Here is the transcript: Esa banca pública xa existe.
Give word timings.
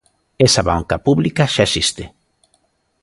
Esa 0.47 0.61
banca 0.69 0.97
pública 1.05 1.43
xa 1.53 1.63
existe. 1.67 2.03